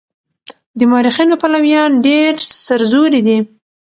د 0.77 0.79
مورخينو 0.91 1.35
پلويان 1.41 1.91
ډېر 2.07 2.31
سرزوري 2.65 3.21
دي. 3.27 3.37